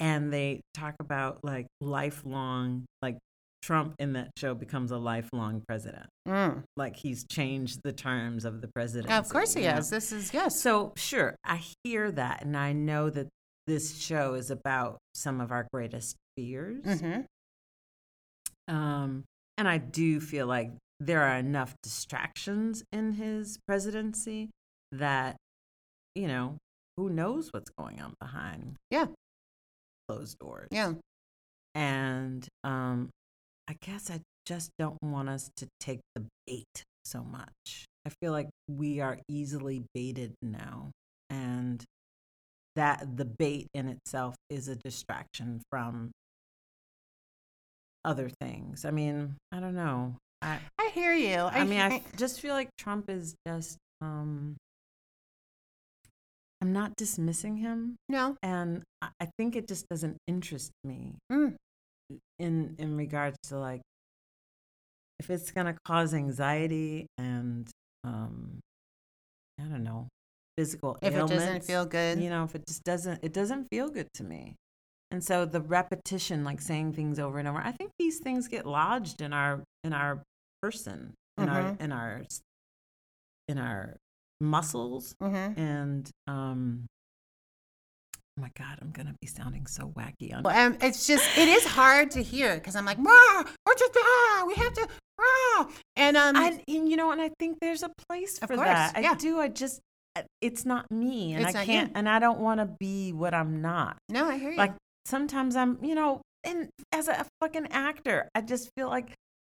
[0.00, 3.18] And they talk about like lifelong, like
[3.66, 6.06] Trump in that show becomes a lifelong president.
[6.28, 6.62] Mm.
[6.76, 9.12] Like he's changed the terms of the presidency.
[9.12, 9.72] Of course he know?
[9.72, 9.90] has.
[9.90, 10.60] This is, yes.
[10.60, 12.44] So, sure, I hear that.
[12.44, 13.26] And I know that
[13.66, 17.00] this show is about some of our greatest fears.
[17.00, 17.22] hmm
[18.68, 19.24] Um,
[19.58, 24.50] and I do feel like there are enough distractions in his presidency
[24.92, 25.36] that,
[26.14, 26.56] you know,
[26.96, 29.06] who knows what's going on behind Yeah.
[30.08, 30.68] closed doors.
[30.70, 30.92] Yeah.
[31.74, 33.10] And um,
[33.68, 37.86] I guess I just don't want us to take the bait so much.
[38.04, 40.90] I feel like we are easily baited now.
[41.30, 41.84] And
[42.76, 46.12] that the bait in itself is a distraction from
[48.04, 48.84] other things.
[48.84, 50.16] I mean, I don't know.
[50.42, 51.36] I, I hear you.
[51.38, 54.56] I, mean, I just feel like Trump is just, um,
[56.60, 57.96] I'm not dismissing him.
[58.08, 58.36] no.
[58.42, 61.54] And I I think it just doesn't interest me Mm.
[62.38, 63.80] In in regards to like
[65.18, 67.68] if it's gonna cause anxiety and
[68.04, 68.58] um
[69.60, 70.08] I don't know
[70.56, 72.18] physical If it doesn't feel good.
[72.18, 74.54] you know if it just doesn't it doesn't feel good to me
[75.10, 78.66] and so the repetition like saying things over and over I think these things get
[78.66, 80.22] lodged in our in our
[80.62, 81.80] person in our Mhm.
[81.80, 82.22] in our
[83.48, 83.96] in our
[84.40, 86.84] muscles hmm and um
[88.38, 91.48] oh my god i'm gonna be sounding so wacky on Well, um, it's just, it
[91.48, 95.66] is hard to hear because I'm like, rah, we're just, ah, we have to, rah.
[95.96, 98.92] And, um, I, and you know and i think there's a place for course, that
[98.96, 99.80] i do i just
[100.16, 101.72] uh, it's not me and It's i not you.
[101.72, 104.56] can't and i don't want to be what i'm not no, I hear you.
[104.56, 104.74] like
[105.06, 109.12] sometimes i'm you know and as a fucking actor i just feel like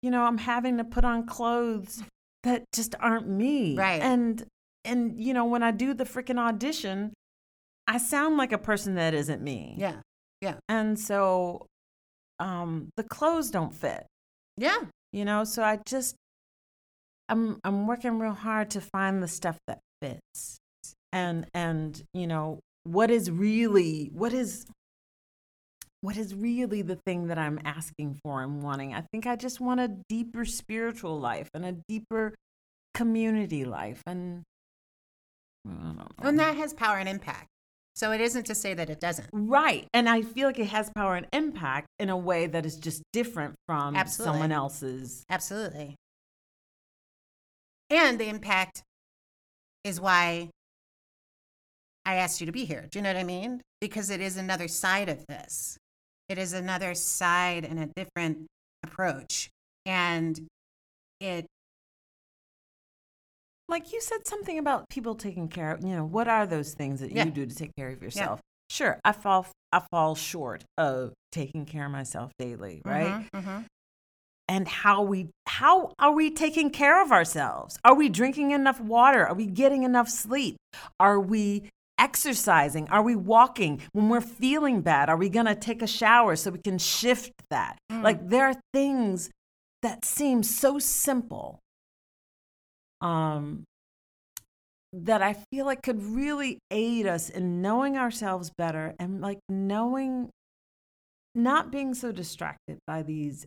[0.03, 2.03] you know i'm having to put on clothes
[2.47, 3.77] that just aren't me.
[3.77, 4.01] Right.
[4.01, 4.45] And
[4.85, 7.13] and you know, when I do the freaking audition,
[7.87, 9.75] I sound like a person that isn't me.
[9.79, 9.97] Yeah.
[10.41, 10.57] Yeah.
[10.69, 11.67] And so
[12.39, 14.07] um the clothes don't fit.
[14.57, 14.79] Yeah.
[15.13, 16.17] You know, so I just
[17.29, 20.59] I'm I'm working real hard to find the stuff that fits.
[21.13, 24.67] And and you know, what is really what is
[26.03, 28.95] what is really the thing that I'm asking for and wanting?
[28.95, 32.35] I think I just want a deeper spiritual life and a deeper
[32.95, 34.43] community life and
[35.69, 36.07] I don't know.
[36.21, 37.49] And that has power and impact.
[37.97, 39.27] So it isn't to say that it doesn't.
[39.33, 39.89] Right.
[39.95, 43.03] And I feel like it has power and impact in a way that is just
[43.11, 44.35] different from Absolutely.
[44.35, 45.25] someone else's.
[45.31, 45.97] Absolutely.
[47.89, 48.83] And the impact
[49.83, 50.51] is why
[52.05, 52.87] I asked you to be here.
[52.91, 53.63] Do you know what I mean?
[53.81, 55.79] Because it is another side of this.
[56.29, 58.47] It is another side and a different
[58.83, 59.49] approach.
[59.87, 60.47] And
[61.21, 61.47] it,
[63.69, 67.01] Like you said something about people taking care of, you know, what are those things
[67.01, 67.25] that Yeah.
[67.25, 68.41] you do to take care of yourself?
[68.71, 73.15] Sure, I fall I fall short of taking care of myself daily, right?
[73.15, 73.65] Mhm, mhm.
[74.49, 79.27] and how we how are we taking care of ourselves are we drinking enough water
[79.27, 80.57] are we getting enough sleep
[81.01, 85.83] are we exercising are we walking when we're feeling bad are we going to take
[85.83, 89.31] a shower so we can shift that like there are things
[89.83, 91.59] that seem so simple
[93.01, 93.65] um
[94.93, 100.31] that i feel like could really aid us in knowing ourselves better and like knowing
[101.35, 103.47] not being so distracted by these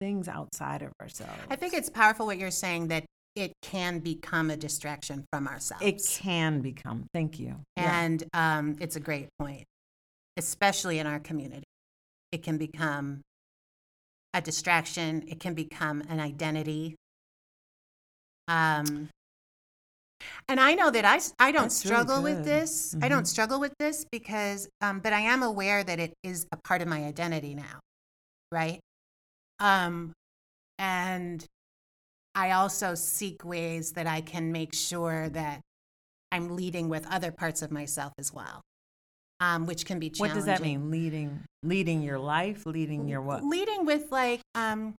[0.00, 1.32] things outside of ourselves.
[1.50, 3.04] I think it's powerful what you're saying that
[3.36, 5.84] it can become a distraction from ourselves.
[5.84, 7.06] it can become.
[7.12, 7.56] Thank you.
[7.76, 8.00] Yeah.
[8.00, 9.64] And um, it's a great point,
[10.36, 11.64] especially in our community.
[12.32, 13.20] It can become
[14.32, 16.94] a distraction, it can become an identity.
[18.50, 19.08] Um,
[20.48, 22.44] and I know that I, I don't That's really struggle with good.
[22.44, 22.96] this.
[23.00, 23.28] I don't Mhm.
[23.28, 26.88] struggle with this because, um, but I am aware that it is a part of
[26.88, 27.78] my identity now,
[28.50, 28.80] right?
[29.60, 30.12] Um,
[30.78, 31.46] and
[32.34, 35.60] I also seek ways that I can make sure that
[36.32, 38.62] I'm leading with other parts of myself as well,
[39.38, 40.30] um, which can be challenging.
[40.30, 40.90] what does that mean?
[40.90, 43.44] Leading, leading your life, leading your what?
[43.44, 44.94] Leading with like, um,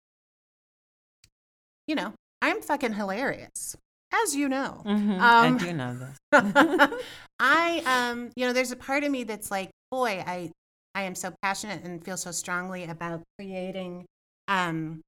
[1.86, 3.76] you know, I'm fucking hilarious,
[4.12, 4.82] as you know.
[4.84, 6.18] Mhm, Um, I do know this.
[7.40, 10.50] I, um, you know, there's a part of me that's like, boy, I,
[10.94, 14.04] I am so passionate and feel so strongly about creating,
[14.48, 15.00] um,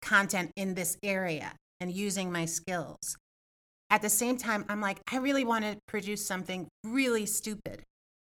[0.00, 3.16] content in this area and using my skills.
[3.90, 7.82] At the same time, I'm like, I really want to produce something really stupid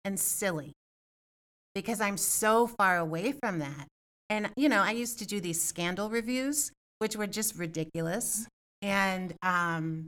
[0.03, 0.73] and silly
[1.73, 3.87] because I'm so far away from that.
[4.29, 8.47] And, you know, I used to do these scandal reviews, which were just ridiculous.
[8.81, 10.07] And um,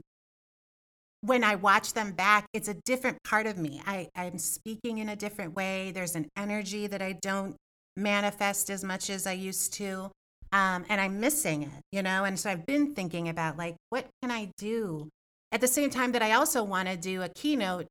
[1.22, 3.82] when I watch them back, it's a different part of me.
[3.86, 5.90] I, I'm speaking in a different way.
[5.90, 7.56] There's an energy that I don't
[7.96, 10.10] manifest as much as I used to.
[10.52, 12.24] Um, and I'm missing it, you know?
[12.24, 15.08] And so I've been thinking about like, what can I do?
[15.52, 17.86] At the same time that I also want to do a keynote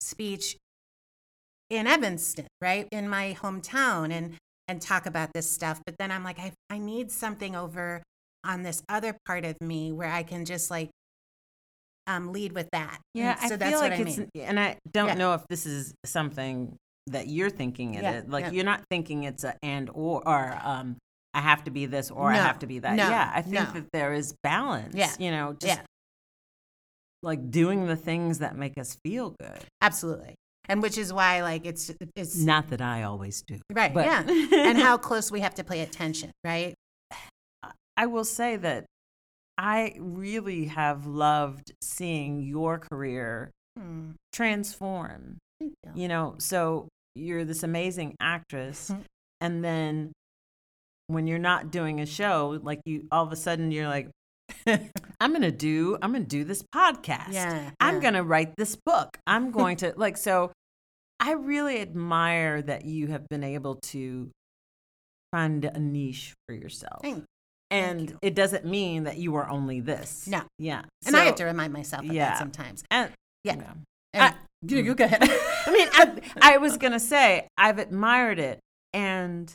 [0.00, 0.56] speech
[1.68, 2.86] in Evanston, right?
[2.92, 4.34] In my hometown and
[4.68, 5.82] and talk about this stuff.
[5.84, 8.02] But then I'm like, I I need something over
[8.44, 10.90] on this other part of me where I can just like
[12.06, 12.98] um lead with that.
[13.14, 14.28] Yeah, And so I that's feel what like I it's, mean.
[14.36, 15.14] and I don't Yeah.
[15.14, 16.76] know if this is something
[17.08, 18.28] that you're thinking it Yeah, is.
[18.28, 18.50] Like yeah.
[18.52, 20.96] you're not thinking it's a and or or um
[21.34, 22.94] I have to be this or I have to be that.
[22.94, 23.64] no, yeah, I think no.
[23.72, 24.94] that there is balance.
[24.94, 25.82] Yeah, you know, just yeah.
[27.22, 29.64] like doing the things that make us feel good.
[29.80, 30.34] Absolutely.
[30.68, 33.60] And which is why like it's it's Not that I always do.
[33.72, 34.22] right, but- yeah.
[34.28, 36.74] and how close we have to pay attention, right?
[37.96, 38.86] I will say that
[39.58, 45.38] I really have loved seeing your career Hmm, transform.
[45.60, 45.72] you.
[45.94, 49.04] You know, so you're this amazing actress, Mhm.
[49.40, 50.12] and then
[51.06, 54.08] when you're not doing a show, like you all of a sudden you're like,
[55.20, 57.32] I'm gonna do, I'm gonna do this podcast.
[57.32, 59.16] Yeah, I'm gonna write this book.
[59.26, 60.50] I'm going to like so.
[61.20, 64.30] I really admire that you have been able to
[65.30, 67.00] find a niche for yourself.
[67.02, 67.24] Thank-
[67.72, 70.26] and it doesn't mean that you are only this.
[70.26, 70.42] No.
[70.58, 70.82] Yeah.
[71.06, 72.30] And I have to remind myself of yeah.
[72.30, 72.84] that sometimes.
[72.90, 73.10] And,
[73.44, 73.56] Yeah.
[73.56, 73.72] yeah.
[74.14, 75.22] And I- you, you go ahead.
[75.66, 76.20] I mean, I,
[76.54, 78.60] I was gonna say I've admired it,
[78.92, 79.52] and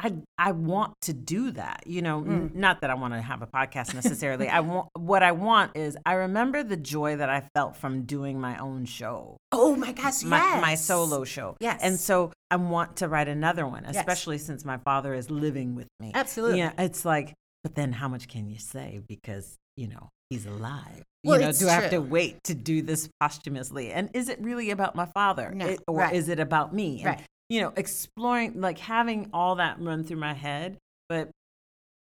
[0.00, 1.84] I I want to do that.
[1.86, 2.54] You know, n- Mm.
[2.56, 4.48] not that I want to have a podcast necessarily.
[4.48, 8.40] I want what I want is I remember the joy that I felt from doing
[8.40, 10.60] my own show, oh my gosh, my yes.
[10.62, 11.56] my solo show.
[11.60, 11.80] Yes.
[11.82, 13.96] and so I want to write another one, Yes.
[13.96, 16.10] especially since my father is living with me.
[16.14, 16.58] Absolutely.
[16.58, 17.32] Yeah, it's like
[17.62, 21.02] But then how much can you say because, you know, he's alive?
[21.24, 23.92] Well, you know, do I have to wait to do this posthumously?
[23.92, 25.52] And is it really about my father?
[25.54, 26.12] No, It- or right.
[26.14, 26.96] is it about me?
[26.98, 27.22] And, Right.
[27.48, 30.78] You know, exploring, like having all that run through my head.
[31.08, 31.30] But,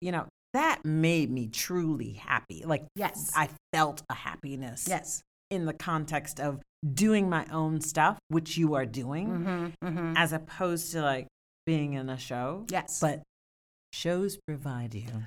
[0.02, 2.64] you know, that made me truly happy.
[2.66, 3.32] Like, Yes.
[3.36, 5.22] I felt a happiness Yes.
[5.50, 6.62] in the context of
[6.94, 10.14] doing my own stuff, which you are doing, Mm-hmm, mm-hmm.
[10.18, 11.28] as opposed to like
[11.66, 12.66] being in a show.
[12.70, 13.00] Yes.
[13.00, 13.22] But
[13.94, 15.26] shows provide you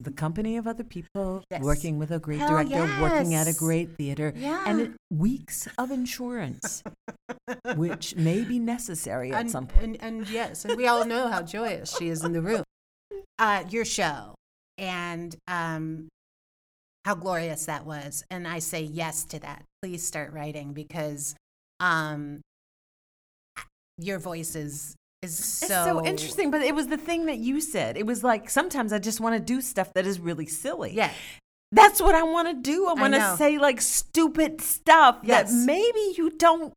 [0.00, 1.62] the company of other people, Yes.
[1.62, 5.90] working with a great Hell director, working at a great theater, and it, weeks of
[5.90, 6.82] insurance,
[7.76, 9.84] which may be necessary at and, some point.
[9.84, 12.62] And, and yes, and we all know how joyous she is in the room.
[13.38, 14.34] Uh, your show
[14.78, 16.08] and um,
[17.04, 18.24] how glorious that was.
[18.30, 19.64] And I say yes to that.
[19.82, 21.34] Please start writing because
[21.80, 22.40] um,
[23.98, 24.94] your voice is
[25.30, 27.96] is so, It's so interesting, but it was the thing that you said.
[27.96, 30.92] It was like sometimes I just want to do stuff that is really silly.
[30.94, 31.12] Yeah.
[31.72, 32.86] That's what I want to do.
[32.86, 35.50] I want to say like stupid stuff Yes.
[35.50, 36.72] that maybe you don't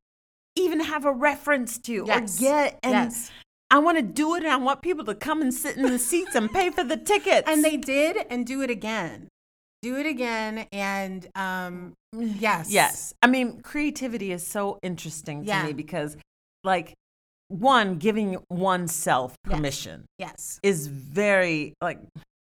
[0.56, 2.38] even have a reference to Yes.
[2.38, 2.80] or get.
[2.84, 3.32] And yes.
[3.72, 6.00] I want to do it and I want people to come and sit in the
[6.00, 7.48] seats and pay for the tickets.
[7.48, 9.28] And they did and do it again.
[9.84, 10.66] Do it again.
[10.74, 12.72] And um, yes.
[12.72, 13.14] Yes.
[13.22, 15.68] I mean, creativity is so interesting to Yeah.
[15.68, 16.18] me because,
[16.64, 16.96] like,
[17.50, 20.60] one, giving oneself permission Yes.
[20.64, 22.00] is very, like,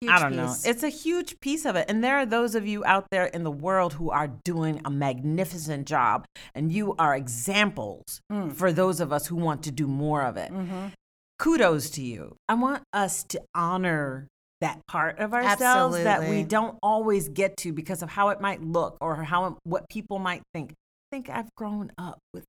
[0.08, 0.54] I don't know.
[0.66, 1.86] It's a huge piece of it.
[1.90, 4.90] And there are those of you out there in the world who are doing a
[4.92, 8.54] magnificent job, and you are examples Mm.
[8.54, 10.52] for those of us who want to do more of it.
[10.52, 10.92] Mhm.
[11.40, 12.36] Kudos to you.
[12.48, 14.28] I want us to honor
[14.62, 18.62] that part of ourselves that we don't always get to because of how it might
[18.62, 20.72] look or how what people might think.
[20.72, 22.46] I think I've grown up with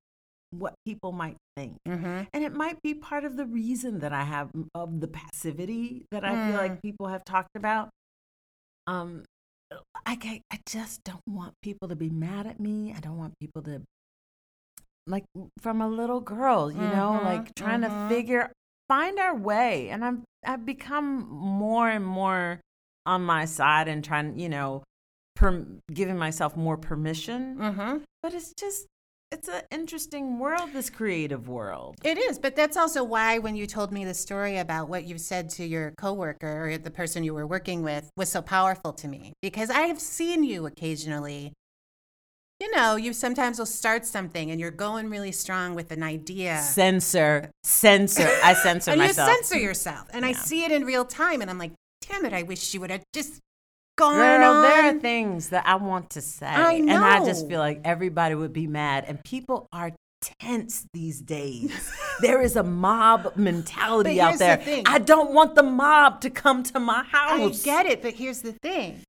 [0.51, 1.77] what people might think.
[1.87, 2.29] Mhm.
[2.33, 6.25] And it might be part of the reason that I have of the passivity that
[6.25, 6.69] I feel Mm.
[6.69, 7.91] like people have talked about.
[8.87, 9.25] Um,
[10.07, 12.95] I, I just don't want people to be mad at me.
[12.97, 13.83] I don't want people to,
[15.07, 15.25] like,
[15.61, 17.91] from a little girl, you know, Mhm, like trying mhm.
[18.09, 18.53] to figure,
[18.89, 19.89] find our way.
[19.91, 22.61] And I'm, I've become more and more
[23.05, 24.85] on my side and trying, you know,
[25.35, 27.57] per, giving myself more permission.
[27.57, 28.03] Mhm.
[28.23, 28.87] But it's just,
[29.37, 31.97] it's an interesting world, this creative world.
[32.03, 35.19] It is, but that's also why when you told me the story about what you
[35.19, 39.09] said to your coworker or the person you were working with was so powerful to
[39.09, 41.53] me because I have seen you occasionally.
[42.61, 46.63] You know, you sometimes will start something and you're going really strong with an idea.
[46.63, 48.31] Censor, censor.
[48.43, 49.29] I censor and myself.
[49.29, 50.09] you censor yourself.
[50.15, 51.73] And I see it in real time and I'm like,
[52.09, 53.41] damn it, I wish she would have just
[53.97, 54.63] gone Girl, on.
[54.63, 56.47] there are things that I want to say.
[56.47, 59.05] I And I just feel like everybody would be mad.
[59.07, 59.93] And people are
[60.41, 61.93] tense these days.
[62.21, 64.57] there is a mob mentality out the there.
[64.59, 64.85] thing.
[64.87, 67.63] I don't want the mob to come to my house.
[67.63, 69.03] I get it, but here's the thing.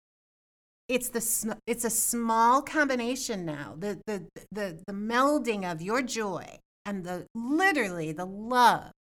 [0.88, 3.76] It's the sm- it's a small combination now.
[3.78, 4.24] The, the
[4.54, 8.92] the the melding of your joy and the literally the love.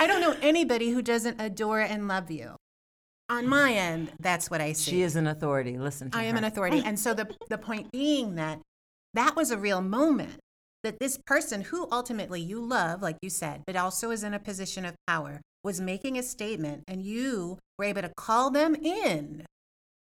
[0.00, 2.56] I don't know anybody who doesn't adore and love you.
[3.32, 4.90] On my end, that's what I see.
[4.90, 5.78] She is an authority.
[5.78, 6.22] Listen to me.
[6.22, 6.30] I her.
[6.30, 6.82] am an authority.
[6.84, 8.60] And so the, the point being that
[9.14, 10.38] that was a real moment
[10.82, 14.38] that this person who ultimately you love, like you said, but also is in a
[14.38, 19.46] position of power, was making a statement and you were able to call them in,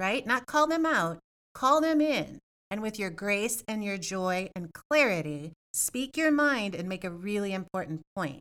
[0.00, 0.26] right?
[0.26, 1.18] Not call them out,
[1.54, 2.38] call them in.
[2.70, 7.10] And with your grace and your joy and clarity, speak your mind and make a
[7.10, 8.40] really important point.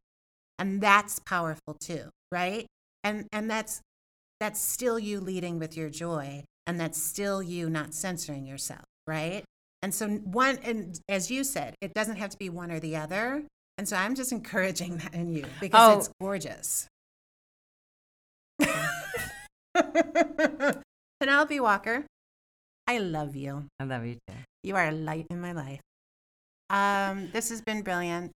[0.57, 2.65] And that's powerful too, right?
[3.03, 3.81] And and that's
[4.39, 9.43] that's still you leading with your joy and that's still you not censoring yourself right
[9.81, 12.95] and so one and as you said it doesn't have to be one or the
[12.95, 13.43] other
[13.77, 15.97] and so i'm just encouraging that in you because Oh.
[15.97, 16.87] it's gorgeous
[21.19, 22.05] penelope walker
[22.87, 24.33] i love you I love you too.
[24.63, 25.79] you are a light in my life
[26.71, 28.31] um, this has been brilliant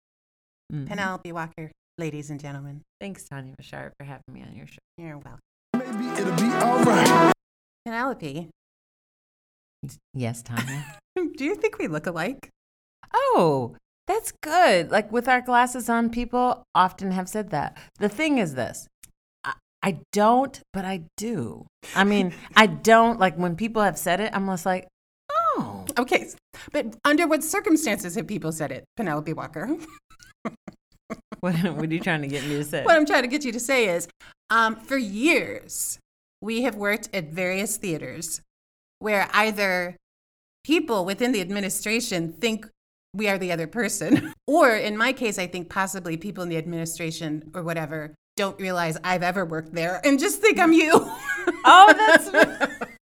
[0.71, 0.87] Mhm.
[0.87, 4.77] penelope walker ladies and gentlemen Thanks, Tania Bashar, for having me on your show.
[4.97, 5.39] you're welcome
[5.77, 7.33] Maybe it'll be alright.
[7.85, 8.49] penelope
[10.13, 10.97] Yes, Tania.
[11.37, 12.49] do you think we look alike
[13.13, 13.75] Oh,
[14.07, 14.91] that's good.
[14.91, 17.77] Like with our glasses on, people often have said that.
[17.99, 18.87] The thing is this
[19.43, 21.67] I, I don't, but I do.
[21.95, 24.87] I mean, I don't, like when people have said it, I'm just like,
[25.31, 25.85] oh.
[25.97, 26.27] Okay,
[26.71, 29.77] but under what circumstances have people said it, Penelope Walker?
[31.39, 32.85] What, what are you trying to get me to say?
[32.85, 34.07] what I'm trying to get you to say is,
[34.53, 35.97] um, for years,
[36.39, 38.41] we have worked at various theaters
[38.99, 39.97] where either
[40.63, 42.69] people within the administration think
[43.15, 46.57] we are the other person, or in my case, I think possibly people in the
[46.57, 50.91] administration or whatever don't realize I've ever worked there and just think I'm you.
[51.65, 52.29] Oh, that's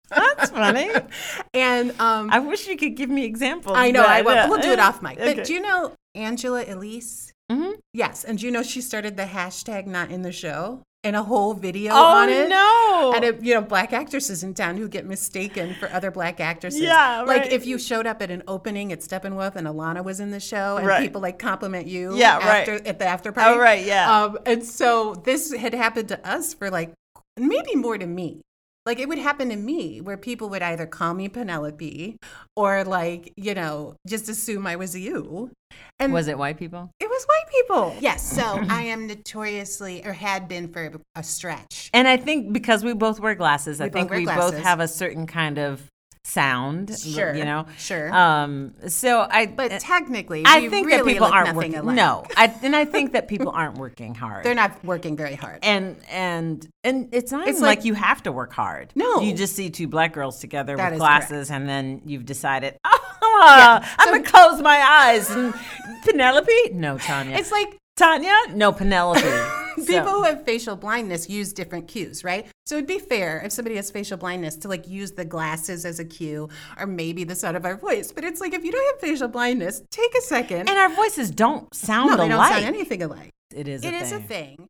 [0.10, 0.92] that's funny.
[1.56, 3.76] and um, I wish you could give me examples.
[3.78, 4.36] I know but I will.
[4.36, 4.50] don't.
[4.50, 5.20] We'll do it off mic.
[5.20, 5.34] Okay.
[5.34, 7.34] But do you know Angela Elise?
[7.52, 7.74] Mhm.
[7.94, 11.24] Yes, and do you know she started the hashtag Not in the Show and a
[11.24, 12.48] whole video Oh on it.
[12.50, 13.14] no!
[13.16, 16.82] And you know, black actresses in town who get mistaken for other black actresses.
[16.82, 17.52] Yeah, Like right.
[17.52, 20.78] if you showed up at an opening at Steppenwolf and Alana was in the show,
[20.78, 21.02] and Right.
[21.02, 22.16] people like compliment you.
[22.16, 22.68] Yeah, right.
[22.88, 23.54] At the after party.
[23.56, 24.24] Oh, right, yeah.
[24.24, 26.94] Um, and so this had happened to us for like
[27.38, 28.42] maybe more to me.
[28.86, 32.18] Like it would happen to me where people would either call me Penelope
[32.56, 35.52] or like, you know, just assume I was you.
[36.00, 36.92] And Was it white people?
[37.00, 37.96] it was white people.
[38.00, 38.22] Yes.
[38.22, 41.90] So I am notoriously or had been for a stretch.
[41.94, 44.58] And I think because we both wear glasses, I We both think wear we both
[44.58, 45.90] have a certain kind of
[46.26, 46.98] sound.
[46.98, 47.34] Sure.
[47.36, 47.66] You know?
[47.78, 48.14] Sure.
[48.14, 51.76] Um, so I but technically, I think really that people aren't working.
[51.76, 51.96] alike.
[51.96, 54.46] No, I, and I think that people aren't working hard.
[54.46, 55.60] They're not working very hard.
[55.64, 58.92] and and and it's not It's like, like- you have to work hard.
[58.96, 59.20] No.
[59.22, 63.80] you just see two black girls together That with glasses, and then you've decided, oh,
[63.98, 65.30] I'm gonna close my eyes.
[65.30, 65.54] And
[66.04, 67.38] Penelope, no, Tania.
[67.38, 69.22] it's like Tania, no, Penelope.
[69.76, 72.46] So- people who have facial blindness use different cues, right?
[72.68, 75.98] So it'd be fair if somebody has facial blindness to like use the glasses as
[76.00, 76.48] a cue
[76.80, 78.12] or maybe the sound of our voice.
[78.12, 80.70] But it's like if you don't have facial blindness, take a second.
[80.70, 83.32] and our voices don't sound no, they don't sound anything alike.
[83.54, 83.84] It is.
[83.84, 84.02] A It thing.
[84.04, 84.68] is a thing.